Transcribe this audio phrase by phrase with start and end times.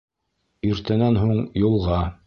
[0.69, 2.05] Иртәнән һуңға юлға!